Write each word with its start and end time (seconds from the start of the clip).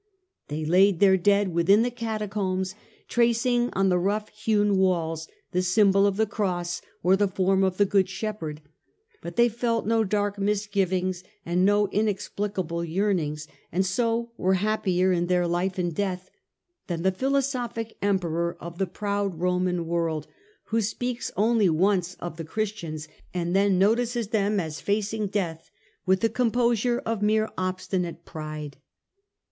They 0.47 0.65
laid 0.65 0.99
their 0.99 1.15
dead 1.15 1.49
within 1.53 1.83
the 1.83 1.91
Catacombs, 1.91 2.73
tracing 3.07 3.69
on 3.73 3.89
the 3.89 3.99
rough 3.99 4.29
hewn 4.29 4.77
walls 4.77 5.27
the 5.51 5.61
symbol 5.61 6.07
of 6.07 6.17
the 6.17 6.25
Cross 6.25 6.81
or 7.03 7.15
the 7.15 7.27
form 7.27 7.63
of 7.63 7.77
the 7.77 7.85
Good 7.85 8.09
Shepherd; 8.09 8.61
but 9.21 9.35
they 9.35 9.47
felt 9.47 9.85
no 9.85 10.03
dark 10.03 10.39
misgivings 10.39 11.23
and 11.45 11.63
no 11.63 11.87
inexplicable 11.89 12.83
yearnings, 12.83 13.47
and 13.71 13.85
so 13.85 14.31
were 14.37 14.55
happier 14.55 15.11
in 15.11 15.27
their 15.27 15.45
life 15.45 15.77
and 15.77 15.93
death 15.93 16.31
than 16.87 17.03
the 17.03 17.11
philosophic 17.11 17.95
Emperor 18.01 18.57
of 18.59 18.79
the 18.79 18.87
proud 18.87 19.35
Roman 19.39 19.85
world, 19.85 20.25
who 20.69 20.81
speaks 20.81 21.31
once 21.37 22.15
only 22.17 22.17
of 22.19 22.37
the 22.37 22.43
Christians, 22.43 23.07
and 23.35 23.55
then 23.55 23.77
notices 23.77 24.29
them 24.29 24.59
as 24.59 24.81
facing 24.81 25.27
death 25.27 25.69
with 26.07 26.21
the 26.21 26.27
composure 26.29 27.03
of 27.05 27.21
mere 27.21 27.51
ob 27.55 27.77
stinate 27.77 28.25
pride. 28.25 28.77